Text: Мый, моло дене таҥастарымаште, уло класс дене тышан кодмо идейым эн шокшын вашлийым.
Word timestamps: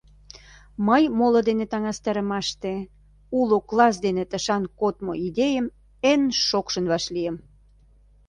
Мый, 0.87 1.03
моло 1.17 1.39
дене 1.49 1.65
таҥастарымаште, 1.71 2.73
уло 3.39 3.57
класс 3.69 3.95
дене 4.05 4.23
тышан 4.31 4.63
кодмо 4.79 5.13
идейым 5.27 5.65
эн 6.11 6.21
шокшын 6.47 6.85
вашлийым. 6.91 7.35